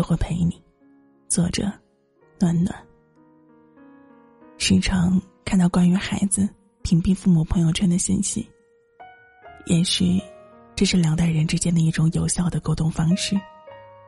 [0.00, 0.58] 就会陪你。
[1.28, 1.70] 作者：
[2.38, 2.74] 暖暖。
[4.56, 6.48] 时常看到关于孩子
[6.80, 8.48] 屏蔽父母朋友圈的信息，
[9.66, 10.18] 也许
[10.74, 13.38] 这是两代人之间的一种有效的沟通方式，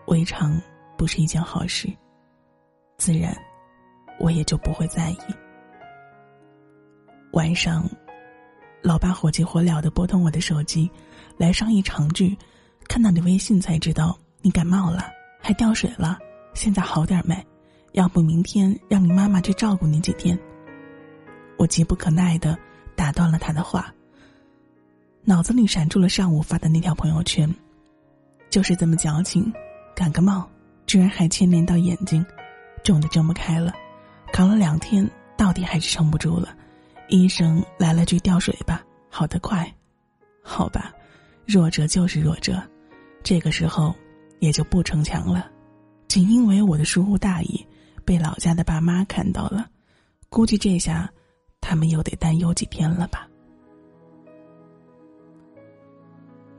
[0.07, 0.59] 未尝
[0.97, 1.93] 不是一件好事。
[2.97, 3.37] 自然，
[4.19, 5.19] 我也就不会在意。
[7.33, 7.87] 晚上，
[8.83, 10.91] 老爸火急火燎的拨通我的手机，
[11.37, 12.35] 来上一长句
[12.89, 16.19] ：“看到你微信才知道你感冒了，还掉水了，
[16.55, 17.37] 现在好点没？
[17.93, 20.39] 要不明天让你妈妈去照顾你几天。”
[21.59, 22.57] 我急不可耐的
[22.97, 23.93] 打断了他的话。
[25.25, 27.53] 脑子里闪出了上午发的那条朋友圈，
[28.51, 29.53] 就是这么矫情，
[29.95, 30.49] 感个冒，
[30.87, 32.25] 居然还牵连到眼睛，
[32.83, 33.73] 肿的睁不开了，
[34.33, 36.57] 扛了两天，到底还是撑不住了。
[37.09, 39.73] 医生来了句掉水吧，好得快，
[40.43, 40.93] 好吧，
[41.47, 42.61] 弱者就是弱者，
[43.23, 43.95] 这个时候
[44.43, 45.49] 也就不逞强了。
[46.09, 47.65] 仅因为我的疏忽大意，
[48.05, 49.71] 被老家的爸妈看到了，
[50.29, 51.09] 估计这下
[51.61, 53.29] 他们又得担忧几天了吧。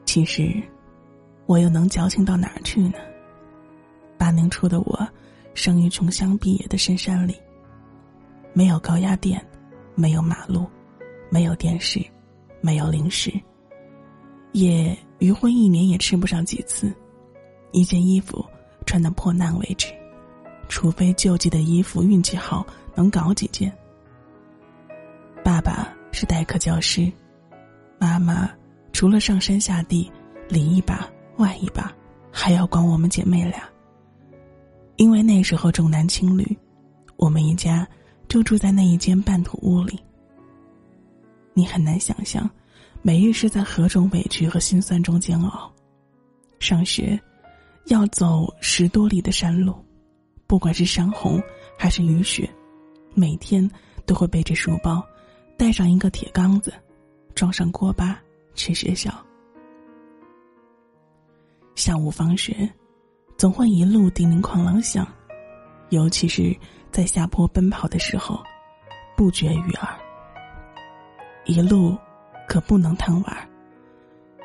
[0.06, 0.64] 其实，
[1.46, 2.98] 我又能矫情到哪儿去呢？
[4.18, 5.06] 八零初的我，
[5.54, 7.36] 生于穷乡僻野的深山里，
[8.54, 9.46] 没有高压电。
[9.96, 10.66] 没有马路，
[11.30, 12.04] 没有电视，
[12.62, 13.32] 没有零食。
[14.54, 16.92] 也余婚一年也吃不上几次，
[17.74, 18.46] 一件衣服
[18.86, 19.88] 穿到破烂为止，
[20.70, 23.70] 除非救济的衣服运气好能搞几件。
[25.44, 27.12] 爸爸是代课教师，
[28.00, 28.50] 妈妈
[28.94, 30.10] 除了上山下地
[30.48, 31.94] 里一把外一把，
[32.32, 33.62] 还要管我们姐妹俩。
[34.96, 36.58] 因为那时候重男轻女，
[37.18, 37.86] 我们一家。
[38.30, 40.00] 就住在那一间半土屋里。
[41.54, 42.50] 你很难想象，
[43.04, 45.72] 每日是在何种委屈和心酸中煎熬。
[46.60, 47.20] 上学，
[47.86, 49.76] 要走十多里的山路，
[50.48, 51.42] 不管是山洪
[51.78, 52.50] 还是雨雪，
[53.14, 53.70] 每天
[54.06, 55.06] 都会背着书包，
[55.58, 56.74] 带上一个铁缸子，
[57.36, 58.20] 装上锅巴
[58.56, 59.14] 去学校。
[61.76, 62.70] 下午放学，
[63.38, 65.08] 总会一路叮铃哐啷响，
[65.90, 66.56] 尤其是。
[66.94, 68.40] 在下坡奔跑的时候，
[69.18, 70.00] 不绝于耳。
[71.46, 71.98] 一路
[72.48, 73.50] 可不能贪玩，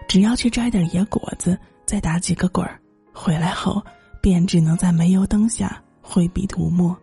[0.08, 2.80] 只要去摘点野果子，再打几个滚儿，
[3.18, 3.82] 回来后
[4.20, 6.96] 便只能在煤油灯下挥笔涂墨，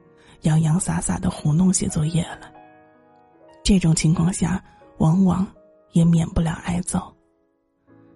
[0.44, 2.50] 洋洋洒洒的糊弄写作业了。
[3.64, 4.64] 这种情况下，
[5.00, 5.46] 往往
[5.92, 7.14] 也免不了挨揍。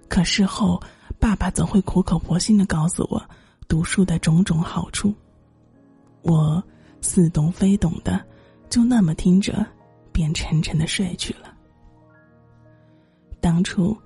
[0.07, 0.81] 可事后，
[1.19, 3.21] 爸爸总会苦口婆心的告诉我
[3.67, 5.13] 读书的种种好处。
[6.21, 6.63] 我。
[7.01, 8.21] 似懂非懂的，
[8.69, 9.65] 就那么听着，
[10.11, 11.55] 便沉沉的睡去了。
[13.39, 13.97] 当初，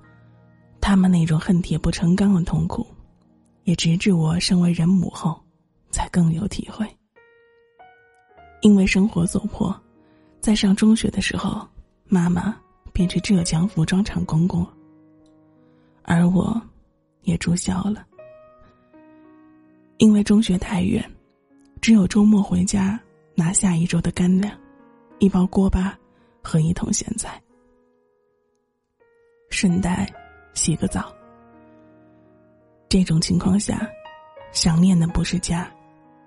[0.80, 2.86] 他们那种恨铁不成钢的痛苦，
[3.64, 5.42] 也直至我身为人母后，
[5.92, 6.88] 才更有体会。
[8.62, 9.76] 因为生活所迫，
[10.40, 11.68] 在上中学的时候，
[12.06, 12.56] 妈妈
[12.92, 14.68] 便去浙江服装厂工作，
[16.04, 16.62] 而我，
[17.24, 18.06] 也住校了。
[19.98, 21.04] 因为中学太远。
[21.82, 22.98] 只有周末回家
[23.36, 24.58] 拿下一周的干粮，
[25.20, 26.00] 一包锅巴
[26.42, 27.44] 和一桶咸菜，
[29.50, 30.10] 顺带
[30.54, 31.14] 洗个澡。
[32.94, 33.90] 这种情况下，
[34.52, 35.68] 想念的不是家，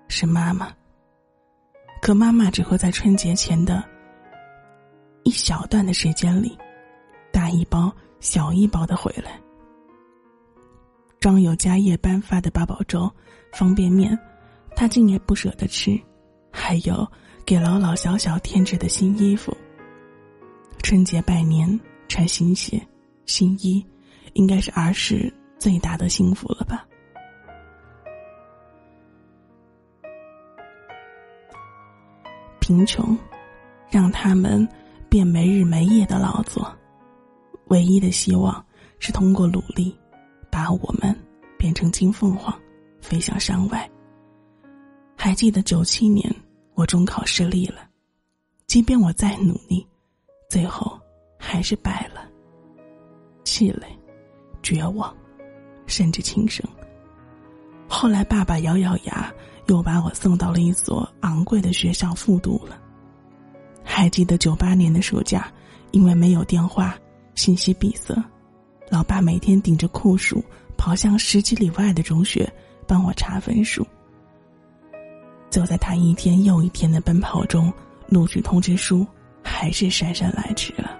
[0.09, 0.69] 是妈妈。
[2.01, 3.81] 可妈妈只会在春节前的
[5.23, 6.57] 一小段的时间里，
[7.31, 7.89] 大一包
[8.19, 9.39] 小一包的回来，
[11.21, 13.09] 装有家业颁发的八宝粥、
[13.53, 14.19] 方便面。
[14.75, 15.97] 他竟也不舍得吃，
[16.51, 17.09] 还有
[17.45, 19.55] 给老老小小添置的新衣服。
[20.83, 21.79] 春节拜年
[22.09, 22.85] 穿新鞋、
[23.25, 23.81] 新衣，
[24.33, 26.85] 应该是儿时最大的幸福了吧？
[32.59, 33.17] 贫穷，
[33.89, 34.67] 让他们
[35.07, 36.69] 便没日没夜的劳作，
[37.67, 38.65] 唯一的希望
[38.99, 39.97] 是通过努力，
[40.51, 41.17] 把我们
[41.57, 42.53] 变成金凤凰，
[42.99, 43.89] 飞向山外。
[45.15, 46.29] 还记得九七年
[46.75, 47.87] 我中考失利了，
[48.67, 49.87] 即便我再努力，
[50.49, 50.99] 最后
[51.39, 52.29] 还是败了。
[53.45, 53.87] 气馁、
[54.61, 55.15] 绝望，
[55.87, 56.63] 甚至轻生。
[57.87, 59.33] 后来爸爸咬咬牙，
[59.67, 62.77] 又把我送到了一所昂贵的学校复读了。
[63.83, 65.51] 还记得九八年的暑假，
[65.91, 66.95] 因为没有电话，
[67.33, 68.13] 信息闭塞，
[68.89, 70.43] 老爸每天顶着酷暑
[70.77, 72.47] 跑向十几里外的中学，
[72.85, 73.87] 帮我查分数。
[75.49, 77.73] 就在他一天又一天的奔跑中，
[78.09, 79.07] 录取通知书
[79.41, 80.99] 还是姗姗来迟了。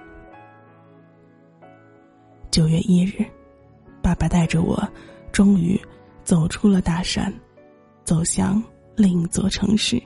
[2.50, 3.25] 九月一日，
[4.18, 4.81] 爸带着我，
[5.31, 5.80] 终于
[6.24, 7.34] 走出了大山，
[8.04, 8.62] 走向
[8.96, 10.02] 另一座城市。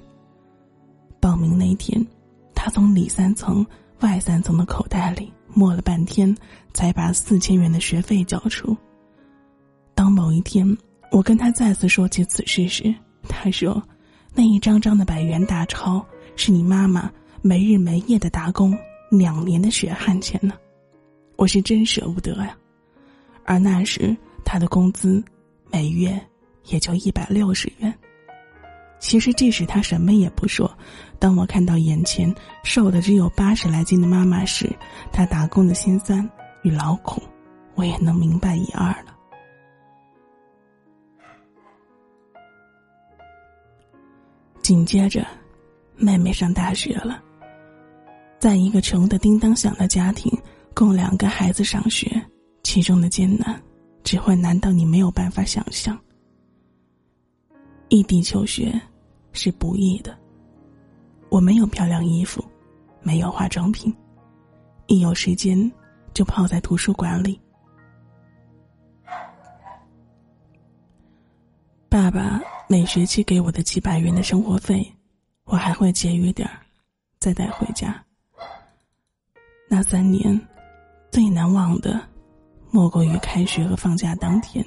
[1.20, 2.06] 报名那天，
[2.54, 3.66] 他从里三层
[4.00, 6.36] 外三层的口袋里摸了半天，
[6.74, 8.76] 才把四千元的学费交出。
[9.94, 10.66] 当某一天
[11.12, 12.94] 我跟他再次说起此事时，
[13.30, 13.82] 他说
[14.34, 16.04] ：“那一张张的百元大钞
[16.36, 17.12] 是你妈妈
[17.42, 18.76] 没日没夜的打工
[19.12, 20.56] 两年的血汗钱呢。”
[21.38, 22.58] 我是真舍不得呀。
[23.46, 25.24] 而那时他的工资
[25.72, 26.20] 每月
[26.66, 27.94] 也就一百六十元。
[29.00, 30.72] 其实这时他什么也不说。
[31.18, 32.34] 当我看到眼前
[32.64, 34.70] 瘦的只有八十来斤的妈妈时，
[35.12, 36.28] 他打工的心酸
[36.62, 37.22] 与劳苦，
[37.74, 39.16] 我也能明白一二了。
[44.62, 45.26] 紧接着，
[45.96, 47.22] 妹妹上大学了。
[48.40, 50.32] 在一个穷的叮当响的家庭，
[50.76, 52.24] 供两个孩子上学，
[52.64, 53.62] 其中的艰难，
[54.04, 56.00] 只会难到你没有办法想象。
[57.90, 58.82] 异地求学。
[59.34, 60.14] 是不易的。
[61.30, 62.44] 我没有漂亮衣服，
[63.02, 63.96] 没有化妆品，
[64.88, 65.72] 一有时间
[66.14, 67.40] 就泡在图书馆里。
[71.88, 74.86] 爸爸每学期给我的几百元的生活费，
[75.46, 76.60] 我还会节约点儿，
[77.18, 78.04] 再带回家。
[79.70, 80.38] 那三年，
[81.10, 82.06] 最难忘的，
[82.72, 84.66] 莫过于开学和放假当天，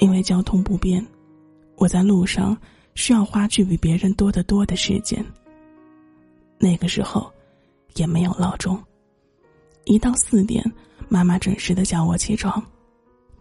[0.00, 1.06] 因为交通不便，
[1.76, 2.56] 我在路上。
[2.96, 5.20] 需要花去比别人多得多的时间。
[6.58, 7.28] 那个时候，
[7.96, 8.80] 也没有闹钟。
[9.84, 10.64] 一到四点，
[11.08, 12.62] 妈妈准时的叫我起床，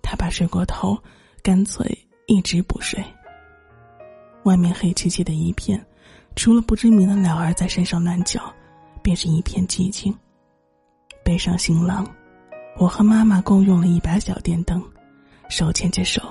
[0.01, 0.98] 她把睡过头，
[1.44, 1.86] 干脆
[2.25, 3.00] 一直不睡。
[4.42, 5.80] 外面黑漆漆的一片，
[6.36, 8.42] 除了不知名的鸟儿在山上乱叫，
[9.04, 10.12] 便是一片寂静。
[11.24, 12.04] 背上行囊，
[12.78, 14.84] 我和妈妈共用了一把小电灯，
[15.48, 16.22] 手牵着手，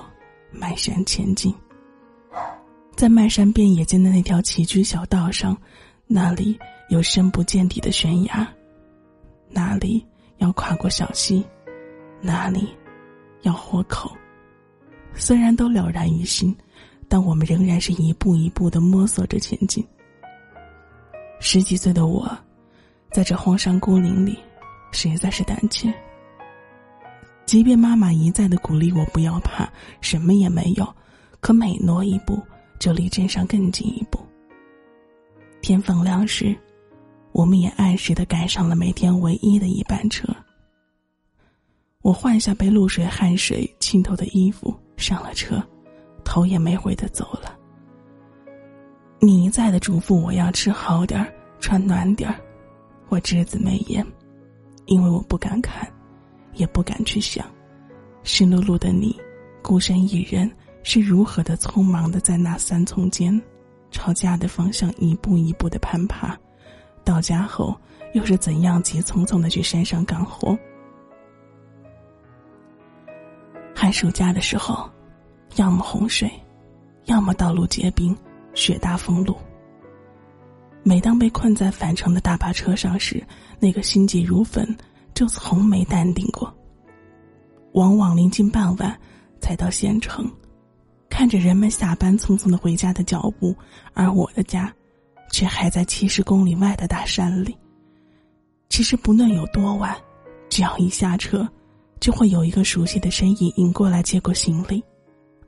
[0.51, 1.53] 满山前进。
[2.95, 5.57] 在漫山遍野间的那条崎岖小道上，
[6.05, 6.59] 那里
[6.89, 8.47] 有深不见底的悬崖，
[9.49, 10.05] 那里
[10.37, 11.43] 要跨过小溪，
[12.21, 12.67] 那里
[13.41, 14.11] 要豁口。
[15.15, 16.55] 虽然都了然于心，
[17.07, 19.83] 但我们仍然是一步一步的摸索着前进。
[21.39, 22.29] 十几岁的我，
[23.11, 24.37] 在这荒山孤岭里，
[24.91, 25.91] 实在是胆怯。
[27.53, 29.69] 即便妈妈一再的鼓励我不要怕，
[30.01, 30.95] 什么也没有，
[31.39, 32.41] 可每挪一步。
[32.79, 34.17] 就离镇上更近一步。
[35.61, 36.55] 天放亮时，
[37.31, 40.27] 我们也按时的赶上了每天唯一的一班车。
[42.01, 45.63] 我换下被露水、汗水浸透的衣服，上了车，
[46.25, 47.55] 头也没回的走了。
[49.19, 52.35] 你一再的嘱咐我要吃好点儿，穿暖点儿，
[53.09, 54.03] 我只字没言，
[54.87, 55.87] 因为我不敢看，
[56.55, 57.45] 也不敢去想，
[58.23, 59.19] 湿漉漉的你，
[59.61, 60.49] 孤身一人。
[60.85, 63.41] 是如何的匆忙的在那三丛间，
[63.89, 66.37] 朝家的方向一步一步的攀爬，
[67.05, 67.73] 到家后
[68.13, 70.59] 又是怎样急匆匆的去山上干活？
[73.73, 74.89] 寒暑假的时候，
[75.55, 76.29] 要么洪水，
[77.05, 78.13] 要么道路结冰，
[78.53, 79.37] 雪大封路。
[80.83, 83.25] 每当被困在返程的大巴车上时，
[83.57, 84.67] 那个心急如焚
[85.13, 86.53] 就从没淡定过。
[87.73, 88.99] 往往临近傍晚
[89.39, 90.31] 才到县城。
[91.09, 93.55] 看着人们下班匆匆的回家的脚步，
[93.93, 94.73] 而我的家，
[95.31, 97.55] 却还在七十公里外的大山里。
[98.67, 99.95] 其实不论有多晚，
[100.49, 101.47] 只要一下车，
[101.99, 104.83] 就会有一个熟悉的身影迎过来接过行李，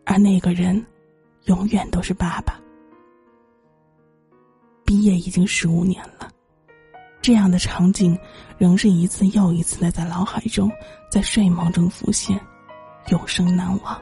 [0.04, 0.86] 而那个人，
[1.46, 2.60] 永远都是爸爸。
[4.84, 6.32] 毕业已经十五年了，
[7.26, 8.16] 这样的场景，
[8.56, 10.72] 仍是一次又一次的在脑海中，
[11.10, 12.40] 在睡梦中浮现，
[13.08, 14.00] 永生难忘。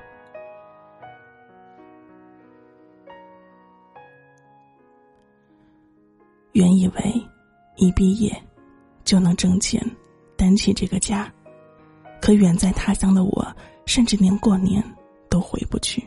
[6.51, 7.25] 原以为
[7.77, 8.29] 一毕业
[9.05, 9.81] 就能挣钱，
[10.35, 11.33] 担起这个家，
[12.21, 14.83] 可远在他乡的我，甚至连过年
[15.29, 16.05] 都回不去。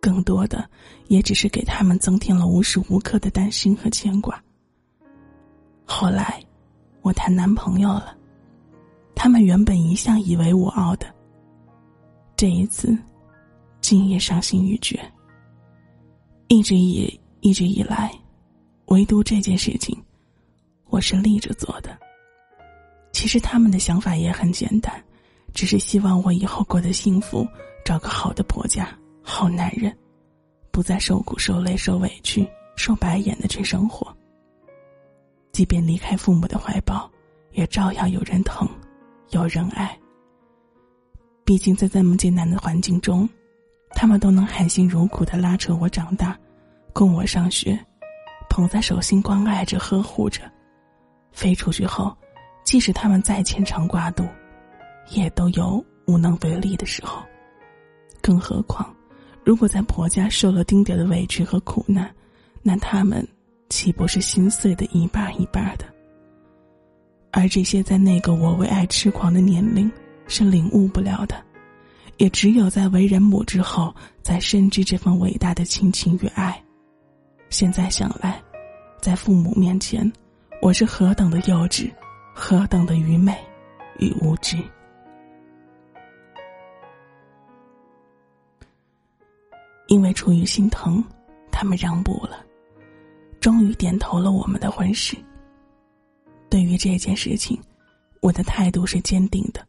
[0.00, 0.68] 更多的
[1.06, 4.42] 也只是给他们增添了无时无刻的担心和牵挂。
[5.92, 6.40] 后来，
[7.02, 8.16] 我谈男朋友了，
[9.12, 11.12] 他们原本一向以为我傲的，
[12.36, 12.96] 这一次，
[13.80, 14.98] 竟也伤心欲绝。
[16.46, 18.08] 一直以一直以来。
[18.86, 20.00] 唯独这件事情，
[20.90, 21.98] 我是立着做的。
[23.12, 25.04] 其实他们的想法也很简单，
[25.52, 27.46] 只是希望我以后过得幸福，
[27.84, 28.88] 找个好的婆家、
[29.22, 29.94] 好男人，
[30.70, 34.16] 不再受苦受累、受委屈、受白眼的去生活。
[35.52, 37.10] 即便离开父母的怀抱，
[37.52, 38.68] 也照样有人疼，
[39.30, 39.98] 有人爱。
[41.44, 43.28] 毕竟在这么艰难的环境中，
[43.90, 46.38] 他们都能含辛茹苦的拉扯我长大，
[46.92, 47.78] 供我上学，
[48.48, 50.42] 捧在手心关爱着呵护着。
[51.32, 52.16] 飞出去后，
[52.64, 54.24] 即使他们再牵肠挂肚，
[55.10, 57.22] 也都有无能为力的时候。
[58.20, 58.94] 更何况，
[59.44, 62.12] 如果在婆家受了丁点的委屈和苦难，
[62.62, 63.26] 那他们
[63.70, 65.86] 岂不是心碎的一半一半的？
[67.30, 69.90] 而这些在那个我为爱痴狂的年龄
[70.26, 71.42] 是领悟不了的，
[72.16, 76.60] 也只有在为人母之后，才深知这份伟大的亲情与爱。
[77.48, 78.42] 现在想来，
[79.00, 80.12] 在父母面前，
[80.60, 81.88] 我是何等的幼稚，
[82.34, 83.32] 何等的愚昧
[83.98, 84.58] 与无知。
[89.86, 91.02] 因为出于心疼，
[91.50, 92.44] 他们让步了，
[93.40, 95.16] 终于点头了我们的婚事。
[96.50, 97.58] 对于这件事情，
[98.20, 99.66] 我的态度是坚定的。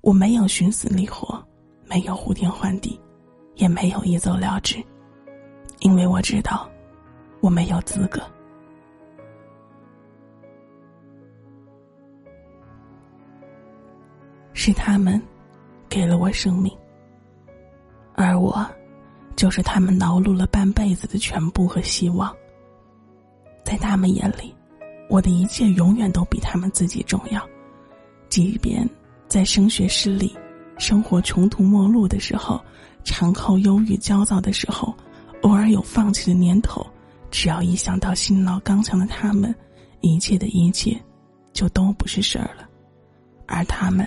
[0.00, 1.42] 我没有寻死觅活，
[1.84, 2.98] 没有呼天唤地，
[3.56, 4.82] 也没有一走了之，
[5.80, 6.70] 因为我知道，
[7.40, 8.22] 我没有资格。
[14.54, 15.20] 是他们
[15.88, 16.74] 给了我生命，
[18.14, 18.66] 而我
[19.34, 22.34] 就是他们劳碌了半辈子的全部和希望。
[23.70, 24.52] 在他们眼里。
[25.08, 27.40] 我的一切永远都比他们自己重要，
[28.28, 28.88] 即便
[29.28, 30.36] 在升学失利、
[30.76, 32.60] 生活穷途末路的时候，
[33.04, 34.92] 常靠忧郁焦躁的时候，
[35.42, 36.84] 偶尔有放弃的念头，
[37.30, 39.54] 只要一想到辛劳刚强的他们，
[40.00, 41.00] 一切的一切，
[41.52, 42.68] 就都不是事儿了。
[43.46, 44.04] 而他们，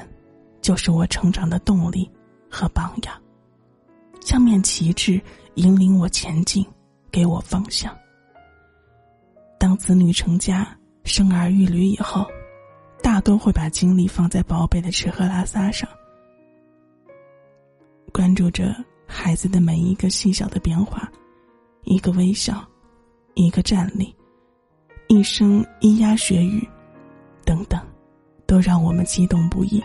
[0.61, 2.09] 就是我成长的动力
[2.49, 3.15] 和榜样，
[4.19, 5.21] 像面旗帜
[5.55, 6.65] 引领我前进，
[7.09, 7.93] 给我方向。
[9.63, 10.67] 当子女成家。
[11.05, 12.27] 生儿育女以后，
[13.01, 15.87] 大多会把精力放在宝贝的吃喝拉撒上，
[18.11, 18.75] 关注着
[19.07, 21.09] 孩子的每一个细小的变化，
[21.83, 22.61] 一个微笑，
[23.35, 24.13] 一个站立，
[25.07, 26.67] 一声咿呀学语，
[27.45, 27.79] 等等，
[28.45, 29.81] 都让我们激动不已。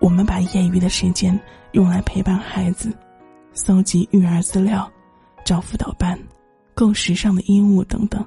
[0.00, 1.38] 我们把业余的时间
[1.70, 2.92] 用来陪伴孩子，
[3.52, 4.90] 搜集育儿资料，
[5.44, 6.18] 找辅导班，
[6.74, 8.24] 购时尚的衣物等等，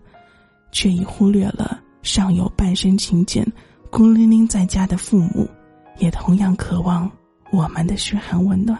[0.75, 1.81] 却已忽略了。
[2.03, 3.43] 尚有半生勤俭、
[3.89, 5.49] 孤零零在家的父母，
[5.97, 7.09] 也同样渴望
[7.49, 8.77] 我们的嘘寒问暖。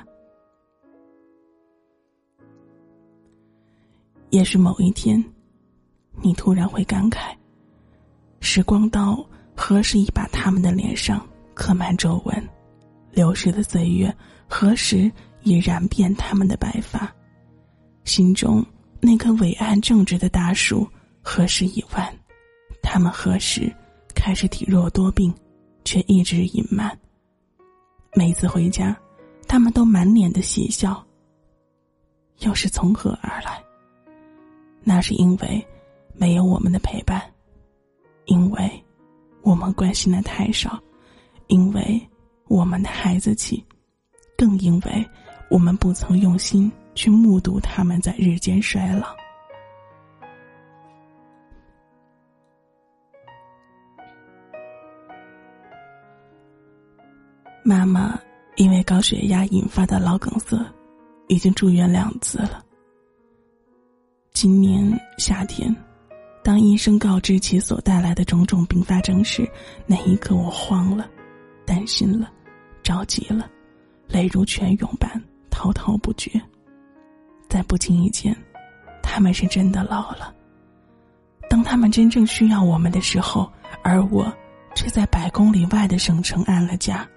[4.30, 5.24] 也许某一天，
[6.22, 7.34] 你突然会感慨：
[8.42, 9.26] 时光刀
[9.56, 12.50] 何时已把他们的脸上刻满皱纹？
[13.12, 14.14] 流逝的岁月
[14.48, 15.10] 何时
[15.44, 17.10] 已染遍他们的白发？
[18.04, 18.64] 心中
[19.00, 20.88] 那棵伟岸正直的大树
[21.28, 22.16] 何时已晚？
[22.84, 23.74] 他们何时
[24.14, 25.34] 开始体弱多病，
[25.84, 26.96] 却一直隐瞒？
[28.14, 28.96] 每次回家，
[29.48, 31.04] 他们都满脸的喜笑。
[32.42, 33.60] 又是从何而来？
[34.84, 35.68] 那是因为
[36.14, 37.20] 没有我们的陪伴，
[38.26, 38.84] 因为
[39.42, 40.80] 我们关心的太少，
[41.48, 42.00] 因为
[42.48, 43.66] 我们的孩子气，
[44.38, 45.10] 更因为
[45.50, 49.08] 我们不曾用心去目睹他们在日渐衰老。
[57.68, 58.16] 妈妈
[58.58, 60.56] 因为高血压引发的脑梗塞，
[61.28, 62.64] 已经住院两次了。
[64.34, 65.76] 今年夏天，
[66.44, 69.50] 当医生告知其所带来的种种并发症时，
[69.88, 71.10] 那一刻我慌了，
[71.66, 72.32] 担心了，
[72.84, 73.50] 着急了，
[74.08, 75.20] 泪如泉涌般
[75.50, 76.40] 滔滔不绝。
[77.50, 78.38] 在不经意间，
[79.02, 80.32] 他们是真的老了。
[81.50, 84.32] 当他们真正需要我们的时候，而我
[84.76, 87.10] 却在百公里外的省城安了家。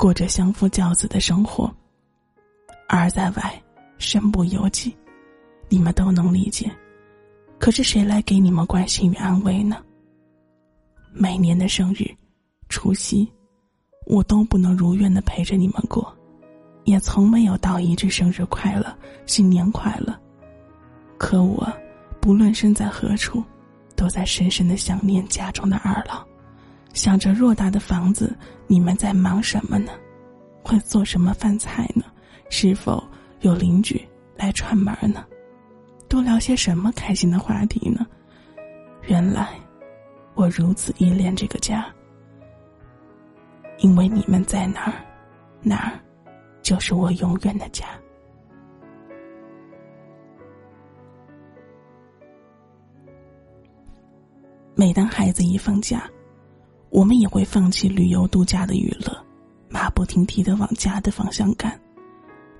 [0.00, 1.70] 过着相夫教子的生活，
[2.88, 3.62] 儿在外，
[3.98, 4.96] 身不由己，
[5.68, 6.70] 你们都能理解。
[7.58, 9.76] 可是谁来给你们关心与安慰呢？
[11.12, 12.10] 每年的生日、
[12.70, 13.30] 除夕，
[14.06, 16.16] 我都不能如愿的陪着你们过，
[16.84, 20.18] 也从没有道一句生日快乐、新年快乐。
[21.18, 21.70] 可我，
[22.22, 23.44] 不论身在何处，
[23.96, 26.26] 都在深深的想念家中的二老。
[26.92, 29.92] 想着偌大的房子，你们在忙什么呢？
[30.62, 32.04] 会做什么饭菜呢？
[32.50, 33.02] 是否
[33.40, 34.00] 有邻居
[34.36, 35.24] 来串门呢？
[36.08, 38.06] 都聊些什么开心的话题呢？
[39.06, 39.48] 原来，
[40.34, 41.86] 我如此依恋这个家，
[43.78, 44.94] 因为你们在哪儿，
[45.62, 45.98] 哪儿
[46.60, 47.86] 就是我永远的家。
[54.74, 56.02] 每当孩子一放假。
[56.90, 59.16] 我们也会放弃旅游度假的娱乐，
[59.68, 61.78] 马不停蹄的往家的方向赶。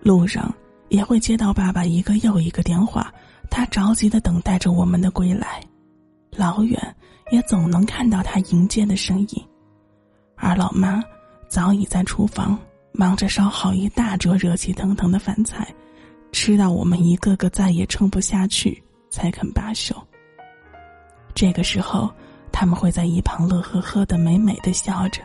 [0.02, 0.52] 路上
[0.88, 3.12] 也会接到爸爸一个又一个电话，
[3.50, 5.60] 他着急的等待着我们的归来，
[6.30, 6.96] 老远
[7.30, 9.44] 也总能看到他迎接的身影，
[10.37, 11.02] 而老妈
[11.49, 12.58] 早已在厨房
[12.92, 15.68] 忙着烧好一大桌热气腾腾的饭菜，
[16.32, 19.94] 吃到我们一个个再也撑不下去才肯罢休。
[21.34, 22.12] 这个时候，
[22.52, 25.23] 他们会在一旁乐呵呵的、美美的笑着。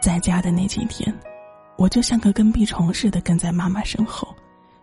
[0.00, 1.14] 在家的那几天。
[1.76, 4.32] 我就像个跟屁虫似的跟在妈妈身后，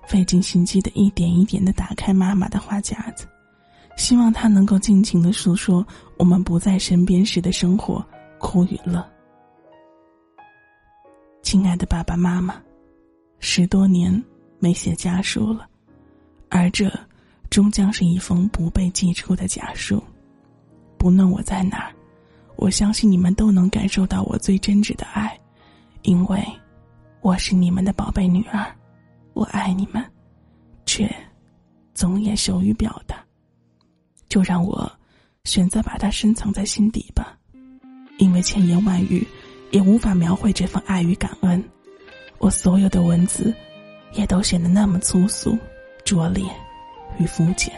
[0.05, 3.25] 费尽心机的一点一点的打开妈妈的话匣子，
[3.95, 5.87] 希望她能够尽情的诉说
[6.17, 8.05] 我们不在身边时的生活
[8.39, 9.01] 苦与乐。
[11.41, 12.61] 亲爱的爸爸妈妈，
[13.39, 14.21] 十多年
[14.59, 15.65] 没写家书了，
[16.49, 16.91] 而这
[17.49, 20.03] 终将是一封不被寄出的家书。
[21.01, 21.91] 不论我在哪儿，
[22.57, 25.35] 我相信你们都能感受到我最真挚的爱，
[26.03, 26.39] 因为。
[27.21, 28.65] 我是你们的宝贝女儿，
[29.33, 30.03] 我爱你们，
[30.85, 31.07] 却
[31.93, 33.15] 总也羞于表达。
[34.29, 34.91] 就让我
[35.43, 37.37] 选择把它深藏在心底吧，
[38.17, 39.27] 因为千言万语
[39.71, 41.63] 也无法描绘这份爱与感恩。
[42.39, 43.53] 我所有的文字
[44.13, 45.57] 也都显得那么粗俗、
[46.03, 46.43] 拙劣
[47.19, 47.73] 与肤浅。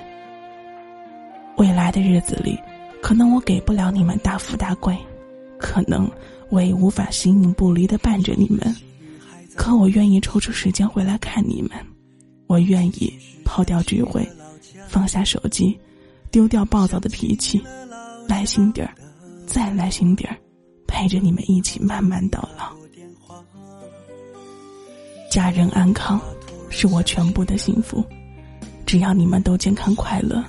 [1.57, 2.57] 未来的日子里，
[3.03, 4.97] 可能我给不了你们大富大贵，
[5.59, 6.09] 可能
[6.49, 8.73] 我也无法形影不离的伴着你们。
[9.57, 11.71] 可我愿意抽出时间回来看你们，
[12.47, 14.25] 我愿意抛掉聚会，
[14.87, 15.77] 放下手机，
[16.31, 17.61] 丢掉暴躁的脾气，
[18.25, 18.95] 耐心点儿，
[19.45, 20.37] 再耐心点儿，
[20.87, 22.71] 陪着你们一起慢慢到老。
[25.29, 26.21] 家人安康，
[26.69, 28.01] 是我全部的幸福。
[28.85, 30.41] 只要你们都健康快乐，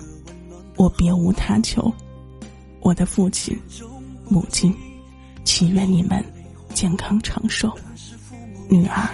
[0.76, 1.92] 我别无他求。
[2.84, 3.58] 我的父亲、
[4.28, 4.72] 母亲，
[5.42, 6.22] 祈愿你们
[6.74, 7.72] 健康长寿。
[8.68, 9.08] 女儿，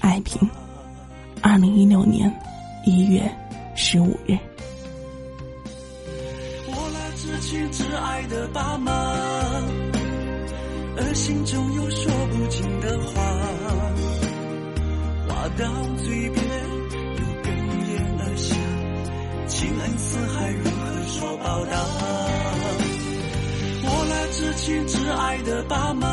[0.00, 0.50] 爱萍，
[1.40, 2.28] 二零一六年
[2.84, 3.22] 一月
[3.76, 4.36] 十五日。
[6.66, 8.92] 我那至亲至爱的爸妈，
[10.96, 13.22] 而心中有说不尽的话，
[15.28, 15.72] 话到
[16.04, 16.44] 嘴边
[17.18, 17.46] 又哽
[17.86, 18.56] 咽而下，
[19.46, 22.41] 情恩似海，如何说报答？
[24.42, 26.08] 至亲至爱的爸妈。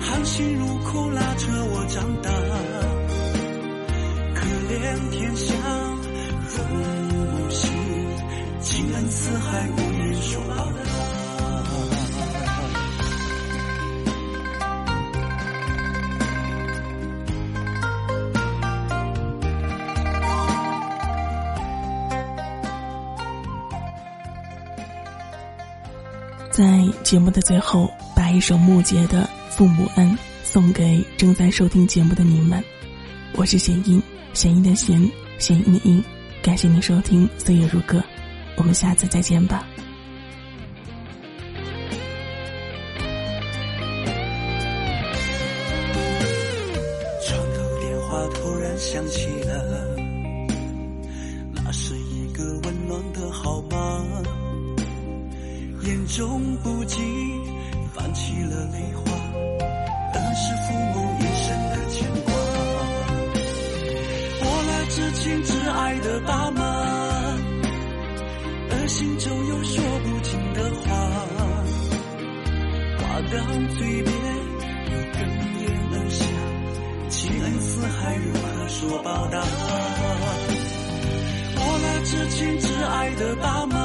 [0.00, 2.30] 含辛茹苦拉扯我长大，
[4.34, 5.52] 可怜天下
[6.48, 7.70] 父母心，
[8.62, 9.80] 情恩似海无，
[27.10, 29.28] 节目的最后，把一首木杰的。
[29.50, 32.62] 父母恩，送给正在收听节目的你们。
[33.34, 34.00] 我是弦音，
[34.32, 36.00] 弦音的弦，弦音的音。
[36.40, 37.98] 感谢您收听《岁月如歌》，
[38.56, 39.66] 我们下次再见吧。
[47.26, 49.89] 床头电话突然响起了，
[56.20, 57.00] 眼中不禁
[57.94, 59.10] 泛起了泪花。
[60.12, 62.30] 那是父母一生的牵挂，
[64.42, 66.60] 我那至亲至爱的爸妈，
[68.70, 70.92] 而心中有说不尽的话，
[72.98, 73.00] 话
[73.32, 73.34] 到
[73.78, 74.12] 嘴边
[74.92, 75.16] 又哽
[75.56, 76.22] 咽了下，
[77.08, 79.40] 情恩似海，如何说报答？
[81.56, 83.78] 我那至亲至爱的爸妈，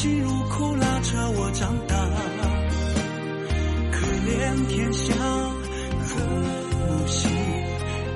[0.00, 1.94] 含辛茹苦拉扯我长大。
[3.92, 5.12] 可怜天下
[6.00, 7.30] 父母心，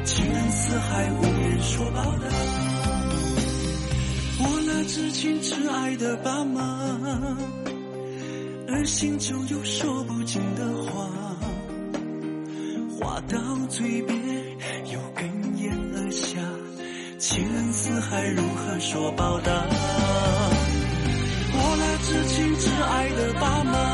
[0.07, 2.27] 情恩似海，无言说报答。
[4.39, 6.99] 我那至亲至爱的爸妈，
[8.67, 11.07] 而心中有说不尽的话，
[12.99, 14.19] 话到嘴边
[14.91, 16.39] 又哽咽而下，
[17.19, 19.53] 情恩似海，如何说报答？
[22.15, 23.94] 至亲至爱的爸妈。